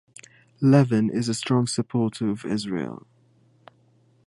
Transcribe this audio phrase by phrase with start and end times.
[0.61, 3.05] Levin is a strong supporter of Israel.